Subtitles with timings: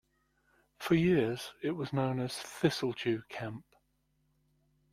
[0.79, 3.63] For years it was known as Thistledew Camp.